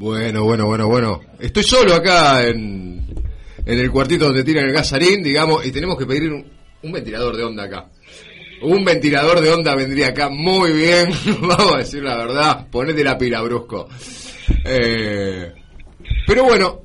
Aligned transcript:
Bueno, 0.00 0.44
bueno, 0.44 0.64
bueno, 0.64 0.88
bueno. 0.88 1.20
Estoy 1.38 1.62
solo 1.62 1.92
acá 1.92 2.42
en, 2.48 3.04
en 3.66 3.78
el 3.78 3.90
cuartito 3.90 4.24
donde 4.24 4.42
tiran 4.42 4.64
el 4.64 4.72
gasarín, 4.72 5.22
digamos, 5.22 5.66
y 5.66 5.70
tenemos 5.72 5.98
que 5.98 6.06
pedir 6.06 6.32
un, 6.32 6.90
ventilador 6.90 7.36
de 7.36 7.44
onda 7.44 7.64
acá. 7.64 7.90
Un 8.62 8.82
ventilador 8.82 9.42
de 9.42 9.50
onda 9.50 9.74
vendría 9.74 10.08
acá 10.08 10.30
muy 10.30 10.72
bien, 10.72 11.10
vamos 11.42 11.74
a 11.74 11.78
decir 11.80 12.02
la 12.02 12.16
verdad. 12.16 12.66
Ponete 12.70 13.04
la 13.04 13.18
pila, 13.18 13.42
brusco. 13.42 13.90
Eh, 14.64 15.52
pero 16.26 16.44
bueno, 16.44 16.80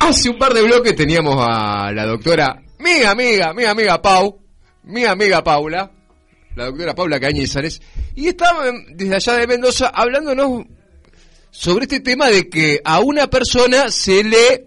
hace 0.00 0.30
un 0.30 0.38
par 0.38 0.54
de 0.54 0.62
bloques 0.62 0.96
teníamos 0.96 1.36
a 1.38 1.92
la 1.92 2.06
doctora, 2.06 2.62
mi 2.78 3.02
amiga, 3.02 3.52
mi 3.52 3.64
amiga 3.64 4.00
Pau, 4.00 4.40
mi 4.84 5.04
amiga 5.04 5.44
Paula, 5.44 5.92
la 6.56 6.64
doctora 6.64 6.94
Paula 6.94 7.20
Cañizares, 7.20 7.82
y 8.14 8.28
estaba 8.28 8.70
desde 8.94 9.16
allá 9.16 9.34
de 9.34 9.46
Mendoza 9.46 9.88
hablándonos 9.88 10.64
sobre 11.54 11.84
este 11.84 12.00
tema 12.00 12.28
de 12.28 12.48
que 12.48 12.80
a 12.84 12.98
una 12.98 13.28
persona 13.28 13.88
se 13.88 14.24
le 14.24 14.66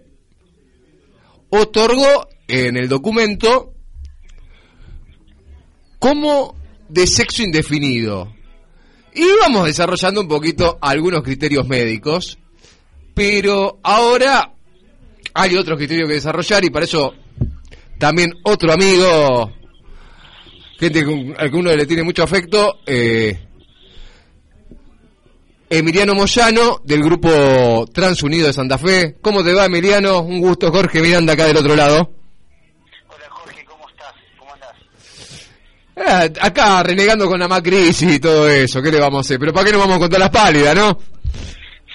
otorgó 1.50 2.26
en 2.48 2.78
el 2.78 2.88
documento 2.88 3.74
como 5.98 6.56
de 6.88 7.06
sexo 7.06 7.42
indefinido. 7.42 8.34
Y 9.14 9.24
vamos 9.42 9.66
desarrollando 9.66 10.22
un 10.22 10.28
poquito 10.28 10.78
algunos 10.80 11.22
criterios 11.22 11.68
médicos, 11.68 12.38
pero 13.14 13.80
ahora 13.82 14.54
hay 15.34 15.56
otros 15.56 15.76
criterios 15.76 16.08
que 16.08 16.14
desarrollar 16.14 16.64
y 16.64 16.70
para 16.70 16.86
eso 16.86 17.12
también 17.98 18.32
otro 18.44 18.72
amigo, 18.72 19.52
gente 20.78 21.04
al 21.36 21.50
que 21.50 21.56
uno 21.56 21.70
le 21.76 21.84
tiene 21.84 22.02
mucho 22.02 22.22
afecto, 22.22 22.78
eh, 22.86 23.47
Emiliano 25.70 26.14
Moyano, 26.14 26.80
del 26.82 27.02
grupo 27.02 27.86
Transunido 27.92 28.46
de 28.46 28.52
Santa 28.54 28.78
Fe. 28.78 29.16
¿Cómo 29.20 29.44
te 29.44 29.52
va, 29.52 29.66
Emiliano? 29.66 30.20
Un 30.20 30.40
gusto, 30.40 30.70
Jorge 30.70 31.02
Miranda, 31.02 31.34
acá 31.34 31.44
del 31.44 31.58
otro 31.58 31.76
lado. 31.76 32.10
Hola, 33.06 33.24
Jorge, 33.28 33.64
¿cómo 33.66 33.86
estás? 33.88 34.14
¿Cómo 34.38 34.54
andás? 34.54 36.26
Eh, 36.26 36.32
acá 36.40 36.82
renegando 36.82 37.28
con 37.28 37.38
la 37.38 37.48
macrisis 37.48 38.14
y 38.14 38.18
todo 38.18 38.48
eso, 38.48 38.80
¿qué 38.80 38.90
le 38.90 38.98
vamos 38.98 39.18
a 39.18 39.20
hacer? 39.20 39.38
Pero 39.38 39.52
¿para 39.52 39.66
qué 39.66 39.72
nos 39.72 39.82
vamos 39.82 39.96
a 39.96 40.00
contar 40.00 40.20
las 40.20 40.30
pálidas, 40.30 40.74
no? 40.74 40.98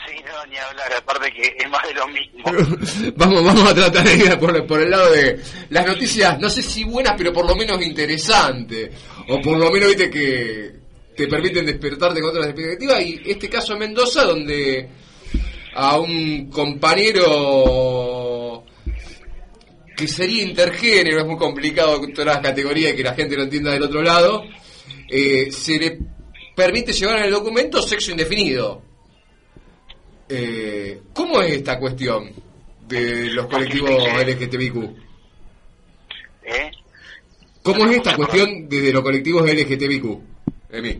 Sí, 0.07 0.17
no, 0.23 0.45
ni 0.45 0.57
hablar, 0.57 0.93
aparte 0.95 1.31
que 1.31 1.55
es 1.57 1.69
más 1.71 1.81
de 1.87 1.93
lo 1.95 2.07
mismo. 2.09 3.13
vamos, 3.17 3.43
vamos 3.43 3.71
a 3.71 3.73
tratar 3.73 4.03
de 4.03 4.15
ir 4.15 4.37
por, 4.37 4.67
por 4.67 4.81
el 4.81 4.91
lado 4.91 5.11
de 5.11 5.41
las 5.71 5.87
noticias, 5.87 6.39
no 6.39 6.47
sé 6.47 6.61
si 6.61 6.83
buenas, 6.83 7.15
pero 7.17 7.33
por 7.33 7.47
lo 7.47 7.55
menos 7.55 7.81
interesantes. 7.81 8.91
O 9.29 9.41
por 9.41 9.57
lo 9.57 9.71
menos, 9.71 9.89
viste, 9.89 10.11
que 10.11 10.82
te 11.15 11.27
permiten 11.27 11.65
despertarte 11.65 12.21
con 12.21 12.29
otras 12.29 12.53
perspectivas. 12.53 13.01
Y 13.03 13.21
este 13.25 13.49
caso 13.49 13.73
en 13.73 13.79
Mendoza, 13.79 14.23
donde 14.23 14.89
a 15.75 15.97
un 15.97 16.49
compañero 16.49 17.43
que 19.95 20.07
sería 20.07 20.43
intergénero, 20.43 21.19
es 21.19 21.25
muy 21.25 21.37
complicado 21.37 21.99
con 21.99 22.13
todas 22.13 22.35
las 22.35 22.43
categorías 22.43 22.93
y 22.93 22.95
que 22.95 23.03
la 23.03 23.13
gente 23.13 23.35
lo 23.35 23.43
entienda 23.43 23.71
del 23.71 23.83
otro 23.83 24.01
lado, 24.01 24.43
eh, 25.09 25.51
se 25.51 25.77
le 25.77 25.99
permite 26.55 26.93
llevar 26.93 27.19
en 27.19 27.25
el 27.25 27.31
documento 27.31 27.81
sexo 27.81 28.11
indefinido. 28.11 28.81
Eh, 30.29 31.01
¿Cómo 31.13 31.41
es 31.41 31.57
esta 31.57 31.77
cuestión 31.79 32.31
de 32.87 33.29
los 33.29 33.45
colectivos 33.47 33.91
LGTBIQ? 33.91 34.75
¿Eh? 36.45 36.71
¿Cómo 37.61 37.85
es 37.85 37.97
esta 37.97 38.15
cuestión 38.15 38.67
de, 38.67 38.81
de 38.81 38.91
los 38.91 39.03
colectivos 39.03 39.49
LGTBIQ? 39.49 40.32
Emi. 40.73 40.99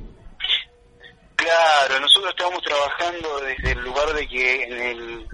Claro, 1.36 2.00
nosotros 2.00 2.30
estamos 2.30 2.62
trabajando 2.62 3.40
desde 3.42 3.72
el 3.72 3.80
lugar 3.80 4.14
de 4.14 4.28
que 4.28 4.64
en 4.66 4.74
el, 4.80 5.28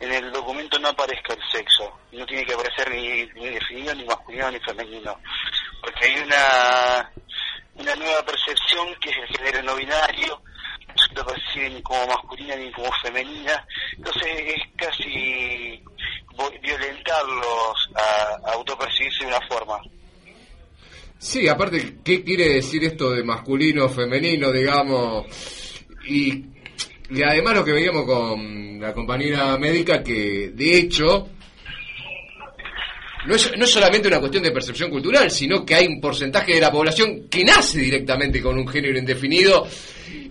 en 0.00 0.12
el 0.12 0.32
documento 0.32 0.76
no 0.80 0.88
aparezca 0.88 1.34
el 1.34 1.40
sexo. 1.52 1.96
No 2.10 2.26
tiene 2.26 2.44
que 2.44 2.54
aparecer 2.54 2.90
ni, 2.90 3.24
ni 3.40 3.50
definido, 3.50 3.94
ni 3.94 4.04
masculino, 4.04 4.50
ni 4.50 4.58
femenino. 4.58 5.16
Porque 5.80 6.04
hay 6.04 6.18
una, 6.18 7.12
una 7.76 7.94
nueva 7.94 8.24
percepción 8.24 8.92
que 9.00 9.10
es 9.10 9.16
el 9.18 9.36
género 9.36 9.62
no 9.62 9.76
binario. 9.76 10.42
No 10.88 11.02
se 11.06 11.14
lo 11.14 11.24
percibe 11.24 11.70
ni 11.70 11.82
como 11.82 12.06
masculina 12.08 12.56
ni 12.56 12.72
como 12.72 12.90
femenina. 13.02 13.64
Entonces 13.96 14.26
es 14.26 14.62
casi 14.76 15.80
violentarlos 16.60 17.90
a, 17.94 18.48
a 18.48 18.52
autopercibirse 18.54 19.24
de 19.24 19.28
una 19.28 19.46
forma. 19.46 19.80
Sí, 21.18 21.48
aparte, 21.48 21.96
¿qué 22.04 22.22
quiere 22.22 22.54
decir 22.54 22.84
esto 22.84 23.10
de 23.10 23.24
masculino, 23.24 23.88
femenino, 23.88 24.52
digamos? 24.52 25.26
Y, 26.08 26.44
y 27.10 27.22
además 27.24 27.56
lo 27.56 27.64
que 27.64 27.72
veíamos 27.72 28.04
con 28.04 28.80
la 28.80 28.92
compañera 28.92 29.56
médica, 29.56 30.02
que 30.02 30.50
de 30.54 30.78
hecho 30.78 31.28
no 33.26 33.34
es, 33.34 33.50
no 33.56 33.64
es 33.64 33.70
solamente 33.70 34.08
una 34.08 34.20
cuestión 34.20 34.44
de 34.44 34.52
percepción 34.52 34.90
cultural, 34.90 35.30
sino 35.30 35.64
que 35.64 35.74
hay 35.74 35.86
un 35.86 36.00
porcentaje 36.00 36.54
de 36.54 36.60
la 36.60 36.70
población 36.70 37.28
que 37.28 37.44
nace 37.44 37.80
directamente 37.80 38.40
con 38.40 38.56
un 38.56 38.68
género 38.68 38.98
indefinido 38.98 39.66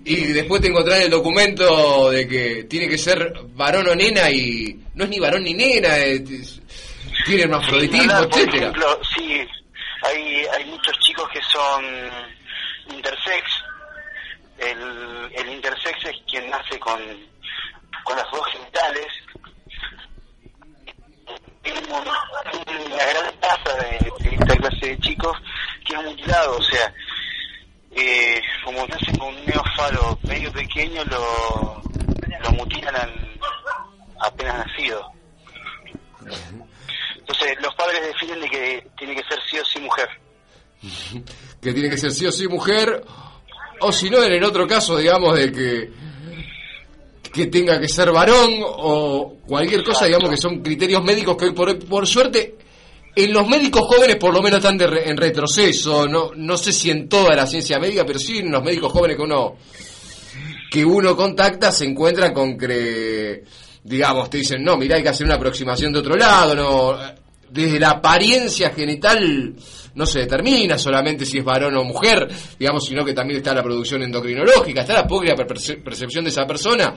y 0.06 0.16
después 0.28 0.62
te 0.62 0.68
encontrás 0.68 1.02
el 1.02 1.10
documento 1.10 2.10
de 2.12 2.28
que 2.28 2.64
tiene 2.70 2.88
que 2.88 2.98
ser 2.98 3.34
varón 3.54 3.88
o 3.90 3.96
nena 3.96 4.32
y 4.32 4.80
no 4.94 5.04
es 5.04 5.10
ni 5.10 5.20
varón 5.20 5.44
ni 5.44 5.54
nena, 5.54 5.98
es, 5.98 6.62
tiene 7.26 7.44
hermafroditismo, 7.44 8.14
Sí, 8.14 8.28
etcétera. 8.30 8.46
Por 8.46 8.56
ejemplo, 8.56 9.00
sí, 9.18 9.42
hay, 10.08 10.46
hay 10.48 10.66
muchos 10.66 10.98
chicos 11.00 11.30
que 11.30 11.42
son 11.44 11.84
intersex. 12.90 13.44
El, 14.58 15.30
el 15.36 15.50
intersex 15.54 16.06
es 16.06 16.16
quien 16.30 16.50
nace 16.50 16.80
con, 16.80 17.00
con 18.04 18.16
las 18.18 18.30
dos 18.32 18.46
genitales. 18.52 19.08
Hay 21.64 21.72
un- 21.72 21.92
una 21.92 23.06
gran 23.06 23.40
tasa 23.40 23.76
de, 23.78 24.12
de 24.20 24.36
esta 24.36 24.56
clase 24.58 24.86
de 24.88 25.00
chicos 25.00 25.36
que 25.86 25.96
es 25.96 26.04
mutilado, 26.04 26.58
o 26.58 26.62
sea, 26.64 26.94
eh, 27.92 28.42
como 28.64 28.86
nace 28.88 29.18
con 29.18 29.30
un 29.36 29.46
neofalo 29.46 30.18
medio 30.24 30.52
pequeño, 30.54 31.04
lo, 31.06 31.82
lo 32.44 32.52
mutilan 32.52 33.36
apenas 34.22 34.68
nacido. 34.68 35.12
Los 37.62 37.74
padres 37.76 38.02
definen 38.08 38.40
de 38.42 38.50
que 38.50 38.88
tiene 38.98 39.16
que 39.16 39.24
ser 39.24 39.40
sí 39.50 39.58
o 39.60 39.66
sí 39.66 39.80
mujer. 39.80 40.08
que 41.62 41.74
tiene 41.74 41.90
que 41.90 41.98
ser 41.98 42.12
sí 42.12 42.26
o 42.26 42.32
sí 42.32 42.48
mujer, 42.48 43.04
o 43.82 43.92
si 43.92 44.10
no, 44.10 44.24
en 44.24 44.34
el 44.34 44.44
otro 44.44 44.68
caso, 44.68 44.98
digamos, 44.98 45.38
de 45.38 45.52
que 45.52 45.92
que 47.34 47.48
tenga 47.48 47.78
que 47.82 47.90
ser 47.90 48.12
varón 48.14 48.50
o 48.64 49.36
cualquier 49.46 49.84
cosa, 49.84 50.06
digamos 50.06 50.30
que 50.30 50.38
son 50.38 50.62
criterios 50.62 51.04
médicos 51.04 51.36
que 51.36 51.46
hoy 51.46 51.52
por, 51.54 51.68
hoy, 51.68 51.76
por 51.76 52.08
suerte 52.08 52.56
en 53.14 53.34
los 53.34 53.46
médicos 53.46 53.82
jóvenes 53.82 54.16
por 54.16 54.34
lo 54.34 54.42
menos 54.42 54.60
están 54.60 54.78
de 54.78 54.88
re- 54.88 55.10
en 55.10 55.18
retroceso, 55.18 56.08
no 56.08 56.32
no 56.34 56.58
sé 56.58 56.72
si 56.72 56.92
en 56.92 57.10
toda 57.10 57.36
la 57.36 57.46
ciencia 57.46 57.78
médica, 57.78 58.06
pero 58.06 58.20
sí 58.20 58.38
en 58.38 58.50
los 58.52 58.64
médicos 58.64 58.90
jóvenes 58.94 59.18
que 59.18 59.24
uno 59.24 59.58
que 60.72 60.86
uno 60.86 61.14
contacta 61.18 61.74
se 61.74 61.84
encuentra 61.84 62.32
con 62.34 62.58
que 62.58 63.44
digamos, 63.84 64.30
te 64.30 64.38
dicen, 64.38 64.64
"No, 64.64 64.78
mira, 64.78 64.96
hay 64.96 65.04
que 65.04 65.10
hacer 65.10 65.26
una 65.26 65.36
aproximación 65.36 65.92
de 65.92 66.00
otro 66.00 66.16
lado, 66.16 66.56
no 66.56 66.98
desde 67.50 67.80
la 67.80 67.92
apariencia 67.92 68.72
genital 68.72 69.56
no 69.96 70.06
se 70.06 70.20
determina 70.20 70.78
solamente 70.78 71.26
si 71.26 71.38
es 71.38 71.44
varón 71.46 71.76
o 71.78 71.84
mujer, 71.84 72.28
digamos, 72.60 72.86
sino 72.86 73.06
que 73.06 73.14
también 73.14 73.38
está 73.38 73.54
la 73.54 73.64
producción 73.64 74.04
endocrinológica, 74.04 74.82
está 74.82 74.94
la 74.94 75.08
propia 75.08 75.36
perce- 75.36 75.82
percepción 75.84 76.24
de 76.26 76.32
esa 76.32 76.46
persona. 76.46 76.94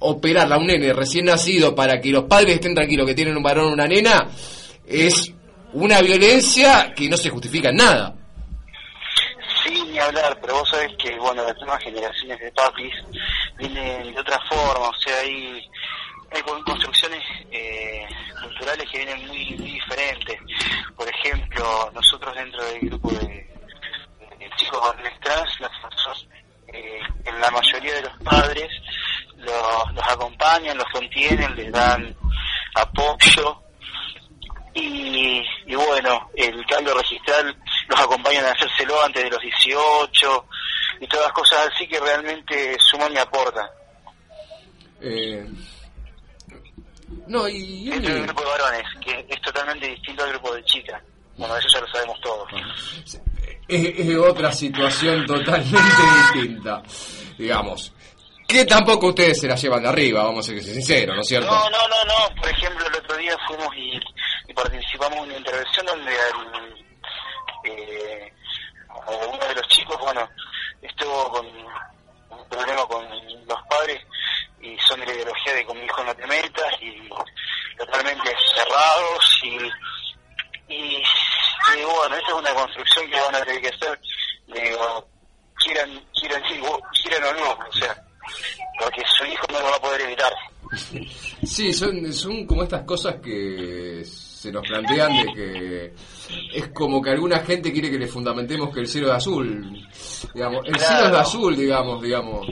Operarla 0.00 0.56
a 0.56 0.58
un 0.58 0.66
nene 0.66 0.92
recién 0.92 1.26
nacido 1.26 1.74
para 1.74 2.00
que 2.00 2.10
los 2.10 2.24
padres 2.24 2.54
estén 2.56 2.74
tranquilos 2.74 3.06
que 3.06 3.14
tienen 3.14 3.36
un 3.36 3.42
varón 3.42 3.66
o 3.70 3.72
una 3.72 3.86
nena 3.86 4.28
es 4.86 5.32
una 5.72 6.00
violencia 6.00 6.92
que 6.94 7.08
no 7.08 7.16
se 7.16 7.30
justifica 7.30 7.70
en 7.70 7.76
nada. 7.76 8.14
Sí, 9.64 9.82
ni 9.90 9.98
hablar, 9.98 10.36
pero 10.42 10.54
vos 10.58 10.68
sabés 10.68 10.92
que, 10.98 11.16
bueno, 11.18 11.42
las 11.44 11.56
nuevas 11.58 11.82
generaciones 11.82 12.38
de 12.38 12.52
papis 12.52 12.92
vienen 13.58 14.12
de 14.12 14.20
otra 14.20 14.38
forma, 14.48 14.88
o 14.88 14.94
sea, 15.02 15.18
hay, 15.20 15.62
hay 16.34 16.42
con- 16.42 16.62
construcciones 16.64 17.22
eh, 17.50 18.06
culturales 18.42 18.88
que 18.90 18.98
vienen 18.98 19.26
muy, 19.28 19.50
muy 19.56 19.70
diferentes. 19.72 20.38
Por 20.96 21.08
ejemplo, 21.08 21.90
nosotros 21.94 22.34
dentro 22.34 22.64
del 22.64 22.80
grupo 22.80 23.10
de, 23.12 23.26
de 24.38 24.50
chicos 24.56 24.80
varones 24.80 25.20
trans, 25.20 25.60
nosotros, 25.60 26.28
eh, 26.72 26.98
en 27.24 27.40
la 27.40 27.50
mayoría 27.50 27.94
de 27.94 28.02
los 28.02 28.16
padres, 28.22 28.68
los 29.36 29.92
los 29.94 30.08
acompañan, 30.08 30.76
los 30.78 30.88
contienen, 30.90 31.54
les 31.56 31.70
dan 31.70 32.14
apoyo 32.74 33.60
y, 34.74 35.40
y 35.66 35.74
bueno, 35.74 36.30
el 36.36 36.64
cambio 36.66 36.94
registral 36.94 37.56
los 37.88 38.00
acompañan 38.00 38.44
a 38.46 38.50
hacérselo 38.52 39.00
antes 39.04 39.22
de 39.24 39.30
los 39.30 39.40
18 39.40 40.46
y 41.00 41.06
todas 41.06 41.30
cosas 41.32 41.70
así 41.72 41.86
que 41.86 42.00
realmente 42.00 42.76
suman 42.90 43.12
y 43.12 43.18
aportan. 43.18 43.66
Eh, 45.00 45.46
no, 47.26 47.48
y... 47.48 47.90
Este 47.90 48.06
es 48.06 48.16
el 48.16 48.22
grupo 48.24 48.42
de 48.42 48.48
varones, 48.48 48.82
que 49.00 49.26
es 49.28 49.40
totalmente 49.40 49.88
distinto 49.88 50.24
al 50.24 50.30
grupo 50.30 50.54
de 50.54 50.64
chicas. 50.64 51.02
Bueno, 51.36 51.56
eso 51.56 51.68
ya 51.68 51.80
lo 51.80 51.88
sabemos 51.88 52.20
todos. 52.20 52.48
Es, 53.66 53.98
es 53.98 54.16
otra 54.16 54.52
situación 54.52 55.26
totalmente 55.26 55.78
distinta, 56.34 56.82
digamos. 57.36 57.92
Que 58.46 58.64
tampoco 58.64 59.08
ustedes 59.08 59.40
se 59.40 59.48
la 59.48 59.56
llevan 59.56 59.82
de 59.82 59.88
arriba, 59.88 60.22
vamos 60.24 60.46
a 60.46 60.52
ser 60.52 60.62
sinceros, 60.62 61.16
¿no 61.16 61.22
es 61.22 61.28
cierto? 61.28 61.50
No, 61.50 61.70
no, 61.70 61.88
no, 61.88 62.04
no. 62.04 62.40
Por 62.40 62.50
ejemplo, 62.50 62.86
el 62.86 62.94
otro 62.94 63.16
día 63.16 63.36
fuimos 63.48 63.74
y, 63.76 63.98
y 64.48 64.54
participamos 64.54 65.18
en 65.18 65.24
una 65.24 65.38
intervención 65.38 65.86
donde 65.86 66.12
el, 66.12 66.84
eh, 67.64 68.32
uno 69.06 69.48
de 69.48 69.54
los 69.54 69.68
chicos, 69.68 69.98
bueno, 69.98 70.28
estuvo 70.82 71.30
con 71.30 71.46
un 71.46 72.48
problema 72.48 72.86
con 72.86 73.04
los 73.46 73.62
padres 73.68 74.00
y 74.64 74.76
son 74.88 74.98
de 75.00 75.06
la 75.06 75.12
ideología 75.12 75.54
de 75.54 75.64
con 75.66 75.78
mi 75.78 75.84
hijo 75.84 76.02
no 76.04 76.14
te 76.14 76.26
metas 76.26 76.74
y 76.80 77.08
totalmente 77.76 78.34
cerrados 78.54 79.40
y, 79.42 80.72
y, 80.72 80.96
y 80.96 81.84
bueno, 81.84 82.16
esa 82.16 82.28
es 82.28 82.34
una 82.34 82.54
construcción 82.54 83.10
que 83.10 83.20
van 83.20 83.34
a 83.34 83.44
tener 83.44 83.60
que 83.60 83.68
hacer, 83.68 84.00
digo, 84.46 85.08
quieran, 85.56 86.04
quieran, 86.18 86.42
quieran 86.42 87.24
o 87.24 87.32
no, 87.40 87.50
o 87.68 87.72
sea, 87.72 87.94
porque 88.80 89.02
su 89.18 89.24
hijo 89.26 89.46
no 89.52 89.60
lo 89.60 89.70
va 89.70 89.76
a 89.76 89.80
poder 89.80 90.00
evitar. 90.00 90.32
Sí, 91.44 91.72
son, 91.72 92.12
son 92.12 92.46
como 92.46 92.62
estas 92.62 92.82
cosas 92.84 93.16
que 93.22 94.02
se 94.44 94.52
nos 94.52 94.62
plantean 94.68 95.10
de 95.16 95.32
que 95.32 95.94
es 96.54 96.68
como 96.68 97.00
que 97.00 97.08
alguna 97.10 97.38
gente 97.40 97.72
quiere 97.72 97.90
que 97.90 97.98
le 97.98 98.06
fundamentemos 98.06 98.74
que 98.74 98.80
el 98.80 98.86
cielo 98.86 99.08
es 99.08 99.14
azul. 99.14 99.88
Digamos, 100.34 100.66
el 100.66 100.78
cielo 100.78 101.06
es 101.08 101.14
azul, 101.14 101.56
digamos, 101.56 102.02
digamos. 102.02 102.46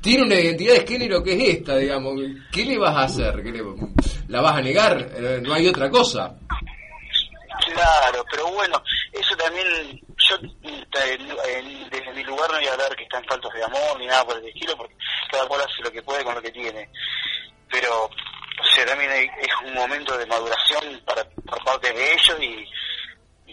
Tiene 0.00 0.22
una 0.22 0.36
identidad 0.36 0.74
de 0.76 0.86
género 0.86 1.22
que 1.22 1.32
es 1.34 1.58
esta, 1.58 1.76
digamos. 1.76 2.14
¿Qué 2.50 2.64
le 2.64 2.78
vas 2.78 2.96
a 2.96 3.02
hacer? 3.02 3.42
¿Qué 3.42 3.52
le- 3.52 3.62
¿La 4.28 4.40
vas 4.40 4.56
a 4.56 4.62
negar? 4.62 5.06
Eh, 5.14 5.40
No 5.42 5.52
hay 5.52 5.68
otra 5.68 5.90
cosa. 5.90 6.34
Claro, 7.74 8.24
pero 8.30 8.50
bueno, 8.52 8.82
eso 9.12 9.36
también, 9.36 9.66
yo 10.30 10.36
eh, 10.62 11.18
en- 11.58 11.90
desde 11.90 12.12
mi 12.14 12.24
lugar 12.24 12.50
no 12.50 12.56
voy 12.56 12.66
a 12.66 12.72
hablar 12.72 12.96
que 12.96 13.02
están 13.04 13.22
faltos 13.28 13.52
de 13.52 13.62
amor 13.64 13.98
ni 13.98 14.06
nada 14.06 14.24
por 14.24 14.38
el 14.38 14.46
estilo, 14.48 14.74
porque 14.78 14.94
cada 15.30 15.46
cual 15.46 15.60
hace 15.60 15.82
lo 15.84 15.90
que 15.92 16.02
puede 16.02 16.24
con 16.24 16.34
lo 16.34 16.40
que 16.42 16.50
tiene. 16.50 16.88
Pero, 17.70 18.08
sea, 18.74 18.86
también 18.86 19.10
hay- 19.10 19.26
es 19.40 19.48
un 19.66 19.74
momento 19.74 20.16
de 20.18 20.26
maduración 20.26 21.00
para, 21.06 21.24
por 21.30 21.64
parte 21.64 21.92
de 21.92 22.12
ellos 22.12 22.38
y, 22.40 23.52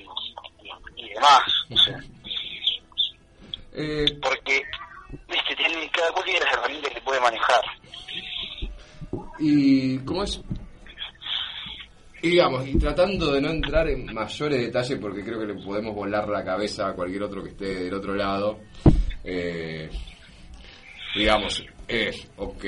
y, 0.97 1.09
demás. 1.13 1.41
O 1.71 1.77
sea, 1.77 1.99
Eh, 3.73 4.05
porque, 4.21 4.61
viste, 5.27 5.55
tiene, 5.55 5.89
cada 5.91 6.11
cual 6.11 6.25
tiene 6.25 6.39
las 6.41 6.53
herramientas 6.53 6.93
que 6.93 7.01
puede 7.01 7.21
manejar. 7.21 7.61
y 9.39 9.97
cómo 9.99 10.23
es 10.23 10.41
y 12.21 12.29
digamos 12.31 12.67
y 12.67 12.77
tratando 12.77 13.31
de 13.31 13.39
no 13.39 13.51
entrar 13.51 13.87
en 13.87 14.13
mayores 14.13 14.59
detalles 14.59 14.99
porque 14.99 15.23
creo 15.23 15.39
que 15.39 15.45
le 15.45 15.63
podemos 15.63 15.95
volar 15.95 16.27
la 16.27 16.43
cabeza 16.43 16.89
a 16.89 16.93
cualquier 16.93 17.23
otro 17.23 17.41
que 17.43 17.51
esté 17.51 17.75
del 17.85 17.93
otro 17.93 18.13
lado 18.15 18.59
eh, 19.23 19.89
digamos 21.15 21.63
es 21.87 22.29
ok 22.35 22.65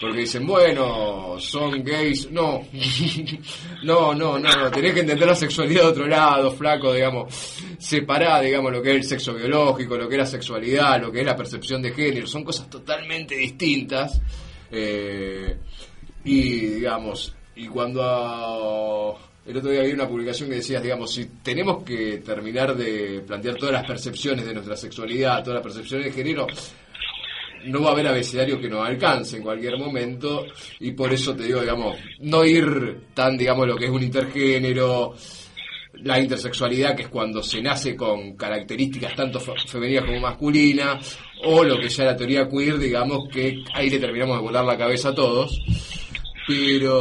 porque 0.00 0.20
dicen 0.20 0.46
bueno 0.46 1.36
son 1.38 1.82
gays 1.82 2.30
no. 2.30 2.62
No 3.84 4.14
no 4.14 4.38
no 4.38 4.50
no. 4.50 4.70
Tenés 4.70 4.94
que 4.94 5.00
entender 5.00 5.26
la 5.26 5.34
sexualidad 5.34 5.82
de 5.82 5.88
otro 5.88 6.06
lado 6.06 6.50
flaco 6.52 6.92
digamos. 6.92 7.32
Separá 7.78 8.40
digamos 8.40 8.72
lo 8.72 8.82
que 8.82 8.90
es 8.90 8.96
el 8.96 9.04
sexo 9.04 9.34
biológico 9.34 9.96
lo 9.96 10.08
que 10.08 10.16
es 10.16 10.20
la 10.20 10.26
sexualidad 10.26 11.00
lo 11.00 11.12
que 11.12 11.20
es 11.20 11.26
la 11.26 11.36
percepción 11.36 11.82
de 11.82 11.92
género. 11.92 12.26
Son 12.26 12.44
cosas 12.44 12.68
totalmente 12.68 13.34
distintas. 13.34 14.20
Eh, 14.70 15.56
y 16.24 16.50
digamos, 16.66 17.34
y 17.56 17.66
cuando 17.68 19.18
el 19.46 19.56
otro 19.56 19.70
día 19.70 19.80
había 19.80 19.94
una 19.94 20.06
publicación 20.06 20.50
que 20.50 20.56
decías, 20.56 20.82
digamos, 20.82 21.12
si 21.12 21.24
tenemos 21.42 21.82
que 21.82 22.18
terminar 22.18 22.76
de 22.76 23.22
plantear 23.26 23.56
todas 23.56 23.72
las 23.72 23.86
percepciones 23.86 24.44
de 24.44 24.52
nuestra 24.52 24.76
sexualidad, 24.76 25.42
todas 25.42 25.54
las 25.54 25.62
percepciones 25.62 26.06
de 26.06 26.12
género, 26.12 26.46
no 27.66 27.82
va 27.82 27.90
a 27.90 27.92
haber 27.92 28.08
abecedario 28.08 28.60
que 28.60 28.68
nos 28.68 28.86
alcance 28.86 29.36
en 29.36 29.42
cualquier 29.42 29.78
momento 29.78 30.46
y 30.80 30.92
por 30.92 31.12
eso 31.12 31.34
te 31.34 31.44
digo, 31.44 31.60
digamos, 31.60 31.96
no 32.20 32.44
ir 32.44 33.06
tan, 33.14 33.36
digamos, 33.36 33.66
lo 33.66 33.76
que 33.76 33.86
es 33.86 33.90
un 33.90 34.02
intergénero, 34.02 35.14
la 35.94 36.20
intersexualidad, 36.20 36.94
que 36.94 37.02
es 37.02 37.08
cuando 37.08 37.42
se 37.42 37.60
nace 37.60 37.96
con 37.96 38.36
características 38.36 39.14
tanto 39.16 39.40
fe- 39.40 39.52
femeninas 39.66 40.04
como 40.04 40.20
masculinas, 40.20 41.18
o 41.44 41.64
lo 41.64 41.76
que 41.78 41.88
ya 41.88 42.04
la 42.04 42.16
teoría 42.16 42.48
queer, 42.48 42.78
digamos, 42.78 43.28
que 43.32 43.62
ahí 43.74 43.90
le 43.90 43.98
terminamos 43.98 44.36
de 44.36 44.42
volar 44.42 44.64
la 44.64 44.76
cabeza 44.78 45.08
a 45.10 45.14
todos. 45.14 45.58
Pero 46.46 47.00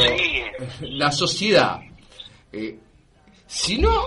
la 0.81 1.12
sociedad, 1.12 1.80
eh, 2.51 2.77
si 3.45 3.77
no, 3.77 4.04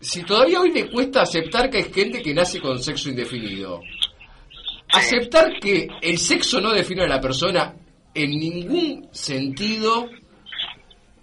si 0.00 0.22
todavía 0.22 0.60
hoy 0.60 0.70
le 0.70 0.88
cuesta 0.90 1.22
aceptar 1.22 1.68
que 1.70 1.78
hay 1.78 1.92
gente 1.92 2.22
que 2.22 2.32
nace 2.34 2.60
con 2.60 2.78
sexo 2.80 3.08
indefinido, 3.08 3.80
aceptar 4.92 5.58
que 5.60 5.88
el 6.00 6.18
sexo 6.18 6.60
no 6.60 6.72
define 6.72 7.04
a 7.04 7.08
la 7.08 7.20
persona 7.20 7.74
en 8.14 8.30
ningún 8.30 9.08
sentido, 9.12 10.08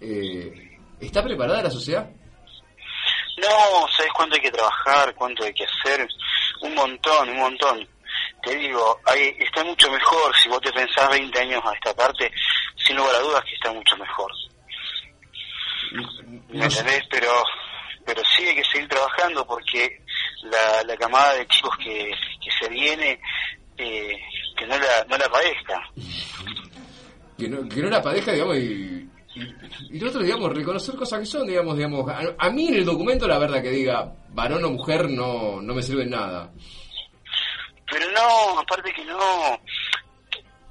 eh, 0.00 0.78
¿está 1.00 1.22
preparada 1.22 1.62
la 1.62 1.70
sociedad? 1.70 2.08
No, 3.38 3.86
¿sabes 3.96 4.12
cuánto 4.14 4.34
hay 4.34 4.42
que 4.42 4.50
trabajar? 4.50 5.14
¿Cuánto 5.14 5.44
hay 5.44 5.52
que 5.52 5.64
hacer? 5.64 6.06
Un 6.62 6.74
montón, 6.74 7.28
un 7.28 7.38
montón. 7.38 7.88
Te 8.42 8.56
digo, 8.56 9.00
hay, 9.04 9.34
está 9.38 9.62
mucho 9.64 9.90
mejor, 9.90 10.36
si 10.36 10.48
vos 10.48 10.60
te 10.60 10.72
pensás 10.72 11.08
20 11.10 11.38
años 11.38 11.62
a 11.64 11.72
esta 11.72 11.94
parte, 11.94 12.30
sin 12.76 12.96
lugar 12.96 13.14
a 13.16 13.20
dudas 13.20 13.44
que 13.44 13.54
está 13.54 13.72
mucho 13.72 13.96
mejor. 13.96 14.32
Pero, 17.10 17.44
pero 18.04 18.22
sí 18.24 18.46
hay 18.46 18.56
que 18.56 18.64
seguir 18.64 18.88
trabajando 18.88 19.46
porque 19.46 20.02
la, 20.42 20.82
la 20.84 20.96
camada 20.96 21.34
de 21.34 21.46
chicos 21.46 21.76
que, 21.78 22.14
que 22.42 22.50
se 22.58 22.68
viene, 22.68 23.20
eh, 23.78 24.20
que 24.56 24.66
no 24.66 24.78
la, 24.78 25.04
no 25.08 25.16
la 25.16 25.28
padezca. 25.28 25.80
que 27.38 27.48
no, 27.48 27.68
que 27.68 27.80
no 27.80 27.88
la 27.88 28.02
pareja, 28.02 28.32
digamos, 28.32 28.56
y, 28.56 29.08
y, 29.34 29.52
y 29.90 30.00
lo 30.00 30.08
otro, 30.08 30.22
digamos, 30.22 30.52
reconocer 30.52 30.96
cosas 30.96 31.20
que 31.20 31.26
son, 31.26 31.46
digamos, 31.46 31.76
digamos, 31.76 32.08
a, 32.08 32.20
a 32.38 32.50
mí 32.50 32.68
en 32.68 32.74
el 32.74 32.84
documento 32.84 33.26
la 33.28 33.38
verdad 33.38 33.62
que 33.62 33.70
diga 33.70 34.12
varón 34.30 34.64
o 34.64 34.70
mujer 34.70 35.08
no, 35.08 35.60
no 35.62 35.74
me 35.74 35.82
sirve 35.82 36.02
en 36.02 36.10
nada. 36.10 36.50
Pero 37.90 38.10
no, 38.10 38.58
aparte 38.58 38.92
que 38.92 39.04
no, 39.04 39.18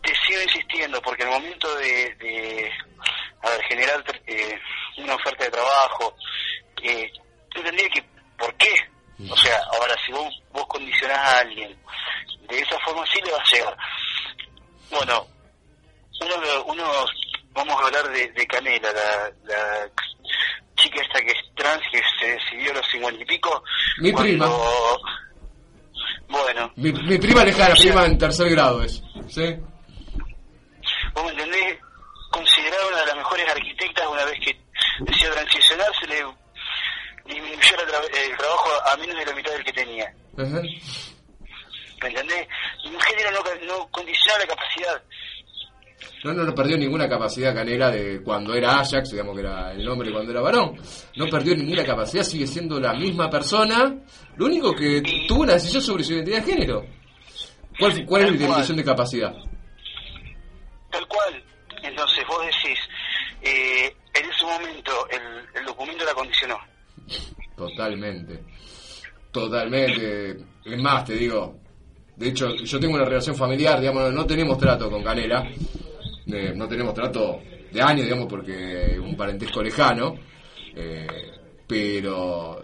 te 0.03 0.13
sigo 0.27 0.41
insistiendo, 0.43 1.01
porque 1.01 1.23
el 1.23 1.29
momento 1.29 1.73
de, 1.77 2.13
de 2.15 2.71
a 3.41 3.49
ver, 3.49 3.61
generar 3.69 4.03
eh, 4.27 4.59
una 4.97 5.15
oferta 5.15 5.43
de 5.45 5.51
trabajo, 5.51 6.15
eh, 6.83 7.09
tú 7.49 7.61
tendrías 7.63 7.89
que, 7.93 8.03
¿por 8.37 8.53
qué? 8.55 8.69
O 9.29 9.35
sea, 9.37 9.57
ahora 9.73 9.95
si 10.05 10.11
vos, 10.11 10.31
vos 10.51 10.65
condicionás 10.67 11.17
a 11.17 11.39
alguien, 11.39 11.75
de 12.49 12.59
esa 12.59 12.77
forma 12.79 13.03
sí 13.11 13.19
le 13.25 13.31
va 13.31 13.39
a 13.39 13.43
llegar. 13.51 13.77
Bueno, 14.91 15.27
uno, 16.21 16.63
uno 16.65 16.83
vamos 17.51 17.81
a 17.81 17.85
hablar 17.87 18.07
de, 18.09 18.27
de 18.31 18.47
Canela, 18.47 18.89
la, 18.93 19.31
la 19.45 19.89
chica 20.75 21.01
esta 21.01 21.19
que 21.21 21.31
es 21.31 21.55
trans, 21.55 21.81
que 21.91 21.99
se 22.19 22.27
decidió 22.31 22.71
a 22.71 22.75
los 22.75 22.87
cincuenta 22.91 23.21
y 23.21 23.25
pico. 23.25 23.63
Mi 23.99 24.11
cuando- 24.11 24.29
prima. 24.29 24.49
Bueno, 26.29 26.71
Mi, 26.75 26.91
mi 26.91 27.17
prima 27.17 27.43
lejana, 27.43 27.73
prima 27.73 28.05
en 28.05 28.17
tercer 28.17 28.49
grado 28.49 28.83
es, 28.83 29.01
¿sí? 29.29 29.55
vos 31.13 31.23
me 31.23 31.31
entendés, 31.31 31.79
considerada 32.31 32.87
una 32.87 32.99
de 32.99 33.05
las 33.07 33.15
mejores 33.15 33.49
arquitectas 33.49 34.07
una 34.07 34.25
vez 34.25 34.39
que 34.43 34.59
decidió 35.05 35.31
transicionar, 35.33 35.87
se 35.99 36.07
le 36.07 36.25
disminuyó 37.25 37.75
la 37.77 37.83
tra- 37.83 37.86
el 38.03 38.37
trabajo 38.37 38.69
a 38.91 38.97
menos 38.97 39.17
de 39.17 39.25
la 39.25 39.35
mitad 39.35 39.51
del 39.51 39.63
que 39.63 39.73
tenía. 39.73 40.13
¿Me 40.35 40.43
entendés? 42.09 42.47
Y 42.83 42.89
un 42.89 43.01
género 43.01 43.31
no, 43.31 43.65
no 43.65 43.87
condiciona 43.89 44.39
la 44.39 44.45
capacidad. 44.45 45.03
No, 46.23 46.33
no, 46.33 46.43
no 46.43 46.53
perdió 46.53 46.77
ninguna 46.77 47.07
capacidad 47.07 47.55
Canela 47.55 47.89
de 47.89 48.21
cuando 48.21 48.53
era 48.53 48.79
Ajax, 48.79 49.11
digamos 49.11 49.35
que 49.35 49.41
era 49.41 49.71
el 49.71 49.83
nombre 49.83 50.11
cuando 50.11 50.31
era 50.31 50.41
varón. 50.41 50.77
No 51.15 51.27
perdió 51.27 51.55
ninguna 51.55 51.83
capacidad, 51.85 52.23
sigue 52.23 52.45
siendo 52.45 52.79
la 52.79 52.93
misma 52.93 53.29
persona. 53.29 53.95
Lo 54.35 54.45
único 54.45 54.73
que 54.75 55.01
tuvo 55.27 55.41
una 55.41 55.53
decisión 55.53 55.81
sobre 55.81 56.03
su 56.03 56.13
identidad 56.13 56.43
de 56.43 56.51
género. 56.51 56.85
¿Cuál, 57.79 58.05
cuál 58.05 58.25
es 58.25 58.41
la 58.41 58.47
decisión 58.47 58.77
de 58.77 58.83
capacidad? 58.83 59.33
Tal 60.91 61.07
cual. 61.07 61.43
Entonces 61.83 62.23
vos 62.27 62.45
decís, 62.45 62.79
eh, 63.41 63.95
en 64.13 64.29
ese 64.29 64.43
momento 64.43 65.07
el, 65.09 65.21
el 65.59 65.65
documento 65.65 66.03
la 66.05 66.13
condicionó. 66.13 66.59
Totalmente. 67.57 68.43
Totalmente. 69.31 70.37
Es 70.63 70.81
más, 70.81 71.03
te 71.03 71.15
digo, 71.15 71.59
De 72.15 72.29
hecho, 72.29 72.55
yo 72.55 72.79
tengo 72.79 72.95
una 72.95 73.05
relación 73.05 73.35
familiar, 73.35 73.79
digamos, 73.79 74.11
no 74.11 74.25
tenemos 74.25 74.57
trato 74.57 74.89
con 74.89 75.03
Canela, 75.03 75.43
eh, 76.25 76.51
no 76.55 76.67
tenemos 76.67 76.93
trato 76.93 77.39
de 77.71 77.79
años, 77.81 78.05
digamos, 78.05 78.25
porque 78.27 78.97
un 78.99 79.15
parentesco 79.15 79.61
lejano, 79.61 80.15
eh, 80.75 81.05
pero 81.67 82.59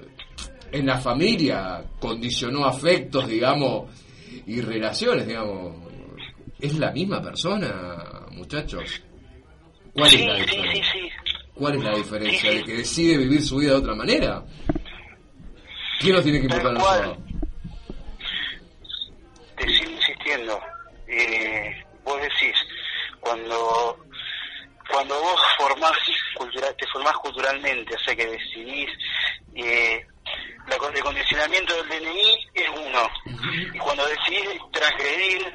en 0.72 0.86
la 0.88 0.98
familia 0.98 1.84
condicionó 2.00 2.66
afectos, 2.66 3.28
digamos, 3.28 3.92
y 4.48 4.60
relaciones, 4.62 5.28
digamos. 5.28 5.84
¿Es 6.60 6.80
la 6.80 6.92
misma 6.92 7.22
persona, 7.22 8.26
muchachos? 8.32 9.04
¿Cuál 9.94 10.14
es 10.14 10.26
la 10.26 10.36
diferencia? 10.36 10.84
¿Cuál 11.54 11.76
es 11.76 11.84
la 11.84 11.96
diferencia? 11.96 12.52
¿De 12.52 12.64
que 12.64 12.78
decide 12.78 13.18
vivir 13.18 13.44
su 13.44 13.58
vida 13.58 13.72
de 13.74 13.78
otra 13.78 13.94
manera? 13.94 14.44
¿Quién 16.03 16.15
nos 16.15 16.24
tiene 16.25 16.41
que 16.45 16.53
a 16.53 16.60
nosotros? 16.60 17.17
Te 19.55 19.69
sigo 19.69 19.91
insistiendo. 19.91 20.60
Eh, 21.07 21.81
vos 22.03 22.19
decís, 22.22 22.53
cuando 23.22 23.98
cuando 24.91 25.17
vos 25.17 25.39
formás 25.57 25.98
cultural, 26.36 26.75
te 26.77 26.86
formás 26.88 27.13
culturalmente, 27.13 27.95
o 27.95 28.00
sea 28.00 28.13
que 28.17 28.27
decidís, 28.27 28.89
eh, 29.55 30.05
la, 30.67 30.75
el 30.75 31.03
condicionamiento 31.03 31.74
del 31.74 31.88
DNI 31.88 32.48
es 32.53 32.69
uno. 32.69 33.10
Y 33.74 33.77
cuando 33.77 34.05
decidís 34.05 34.60
transgredir, 34.74 35.53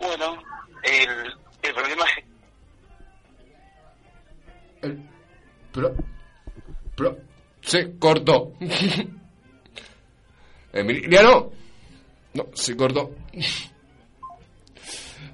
bueno, 0.00 0.42
el, 0.82 1.34
el 1.62 1.74
problema 1.74 2.04
es... 2.04 2.24
El, 4.82 5.08
pero, 5.72 5.94
pero, 6.96 7.16
se 7.62 7.96
cortó. 7.96 8.52
Emiliano, 10.72 11.50
no, 12.34 12.46
se 12.54 12.76
cortó. 12.76 13.10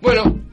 Bueno, 0.00 0.45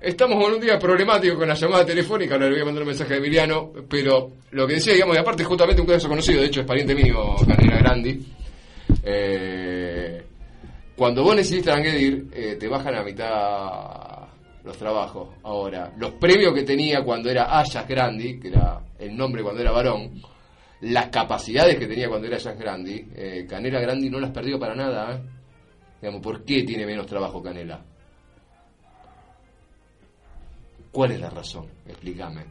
Estamos 0.00 0.40
con 0.40 0.54
un 0.54 0.60
día 0.60 0.78
problemático 0.78 1.36
con 1.36 1.48
la 1.48 1.54
llamada 1.54 1.84
telefónica, 1.84 2.34
ahora 2.34 2.46
le 2.46 2.52
voy 2.52 2.62
a 2.62 2.64
mandar 2.66 2.82
un 2.84 2.88
mensaje 2.88 3.14
a 3.14 3.16
Emiliano, 3.16 3.72
pero 3.90 4.30
lo 4.52 4.64
que 4.64 4.74
decía, 4.74 4.94
digamos, 4.94 5.16
y 5.16 5.18
aparte 5.18 5.42
justamente 5.42 5.82
un 5.82 5.88
caso 5.88 6.08
conocido, 6.08 6.40
de 6.40 6.46
hecho 6.46 6.60
es 6.60 6.66
pariente 6.66 6.94
mío, 6.94 7.34
Canela 7.44 7.78
Grandi, 7.78 8.24
eh, 9.02 10.22
cuando 10.94 11.24
vos 11.24 11.34
necesitas 11.34 11.74
transgredir, 11.74 12.28
eh, 12.32 12.56
te 12.60 12.68
bajan 12.68 12.94
a 12.94 13.02
mitad 13.02 14.28
los 14.62 14.78
trabajos. 14.78 15.30
Ahora, 15.42 15.92
los 15.96 16.12
premios 16.12 16.54
que 16.54 16.62
tenía 16.62 17.02
cuando 17.02 17.28
era 17.28 17.58
Ayas 17.58 17.88
Grandi, 17.88 18.38
que 18.38 18.48
era 18.48 18.80
el 19.00 19.16
nombre 19.16 19.42
cuando 19.42 19.62
era 19.62 19.72
varón, 19.72 20.22
las 20.80 21.08
capacidades 21.08 21.76
que 21.76 21.86
tenía 21.86 22.08
cuando 22.08 22.26
era 22.26 22.36
Ayas 22.36 22.58
Grandi, 22.58 23.08
eh, 23.14 23.46
Canela 23.48 23.80
Grandi 23.80 24.08
no 24.08 24.20
las 24.20 24.30
perdió 24.30 24.58
para 24.58 24.74
nada. 24.74 25.16
¿eh? 25.16 25.22
Digamos, 26.00 26.22
¿por 26.22 26.44
qué 26.44 26.62
tiene 26.62 26.86
menos 26.86 27.06
trabajo 27.06 27.42
Canela? 27.42 27.84
¿Cuál 30.92 31.12
es 31.12 31.20
la 31.20 31.30
razón? 31.30 31.66
Explícame. 31.86 32.44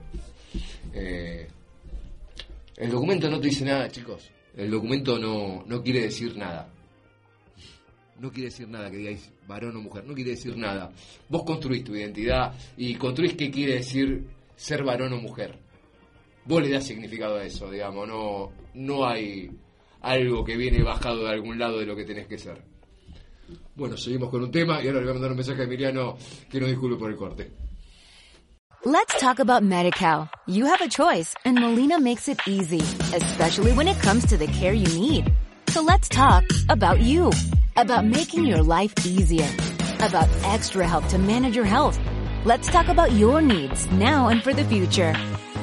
Eh, 0.93 1.47
el 2.77 2.91
documento 2.91 3.29
no 3.29 3.39
te 3.39 3.47
dice 3.47 3.65
nada, 3.65 3.89
chicos. 3.89 4.29
El 4.55 4.71
documento 4.71 5.17
no, 5.17 5.63
no 5.65 5.81
quiere 5.81 6.01
decir 6.01 6.35
nada. 6.37 6.69
No 8.19 8.31
quiere 8.31 8.49
decir 8.49 8.67
nada 8.67 8.89
que 8.89 8.97
digáis 8.97 9.31
varón 9.47 9.77
o 9.77 9.81
mujer. 9.81 10.05
No 10.05 10.13
quiere 10.13 10.31
decir 10.31 10.57
nada. 10.57 10.91
Vos 11.29 11.43
construís 11.43 11.83
tu 11.83 11.95
identidad 11.95 12.53
y 12.75 12.95
construís 12.95 13.35
qué 13.35 13.51
quiere 13.51 13.75
decir 13.75 14.27
ser 14.55 14.83
varón 14.83 15.13
o 15.13 15.17
mujer. 15.17 15.57
Vos 16.47 16.61
le 16.63 16.69
das 16.69 16.85
significado 16.85 17.35
a 17.35 17.43
eso, 17.43 17.69
digamos. 17.69 18.07
No, 18.07 18.51
no 18.73 19.05
hay 19.05 19.51
algo 20.01 20.45
que 20.45 20.55
viene 20.55 20.81
bajado 20.81 21.25
de 21.25 21.31
algún 21.31 21.59
lado 21.59 21.79
de 21.79 21.85
lo 21.85 21.95
que 21.95 22.05
tenés 22.05 22.27
que 22.27 22.37
ser. 22.37 22.61
Bueno, 23.75 23.97
seguimos 23.97 24.29
con 24.29 24.43
un 24.43 24.51
tema 24.51 24.81
y 24.81 24.87
ahora 24.87 24.99
le 24.99 25.05
voy 25.05 25.11
a 25.11 25.13
mandar 25.13 25.31
un 25.31 25.37
mensaje 25.37 25.61
a 25.61 25.65
Emiliano 25.65 26.17
que 26.49 26.59
nos 26.59 26.69
disculpe 26.69 26.97
por 26.97 27.11
el 27.11 27.17
corte. 27.17 27.51
Let's 28.85 29.19
talk 29.19 29.39
about 29.39 29.63
MediCal. 29.63 30.29
You 30.47 30.65
have 30.67 30.81
a 30.81 30.87
choice 30.87 31.35
and 31.43 31.59
Molina 31.59 31.99
makes 31.99 32.29
it 32.29 32.39
easy, 32.47 32.81
especially 33.13 33.73
when 33.73 33.87
it 33.87 33.99
comes 34.01 34.25
to 34.27 34.37
the 34.37 34.47
care 34.47 34.73
you 34.73 34.87
need. 34.99 35.33
So 35.69 35.81
let's 35.81 36.07
talk 36.07 36.43
about 36.69 37.01
you, 37.01 37.31
about 37.75 38.05
making 38.05 38.45
your 38.45 38.63
life 38.63 38.93
easier, 39.05 39.49
about 39.99 40.29
extra 40.45 40.87
help 40.87 41.07
to 41.09 41.17
manage 41.17 41.55
your 41.55 41.65
health. 41.65 41.99
Let's 42.45 42.69
talk 42.69 42.87
about 42.87 43.11
your 43.11 43.41
needs 43.41 43.91
now 43.91 44.29
and 44.29 44.41
for 44.41 44.53
the 44.53 44.63
future. 44.63 45.13